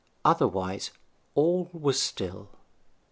Otherwise 0.25 0.89
all 1.35 1.69
was 1.73 2.01
still. 2.01 2.49